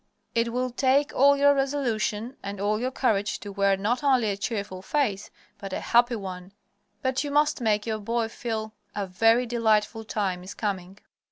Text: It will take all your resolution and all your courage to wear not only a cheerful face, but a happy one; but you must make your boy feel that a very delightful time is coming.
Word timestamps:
It 0.33 0.51
will 0.51 0.71
take 0.71 1.13
all 1.13 1.37
your 1.37 1.53
resolution 1.53 2.35
and 2.41 2.59
all 2.59 2.79
your 2.79 2.89
courage 2.89 3.39
to 3.41 3.51
wear 3.51 3.77
not 3.77 4.03
only 4.03 4.31
a 4.31 4.35
cheerful 4.35 4.81
face, 4.81 5.29
but 5.59 5.73
a 5.73 5.79
happy 5.79 6.15
one; 6.15 6.53
but 7.03 7.23
you 7.23 7.29
must 7.29 7.61
make 7.61 7.85
your 7.85 7.99
boy 7.99 8.27
feel 8.27 8.73
that 8.95 9.03
a 9.03 9.05
very 9.05 9.45
delightful 9.45 10.03
time 10.03 10.43
is 10.43 10.55
coming. 10.55 10.97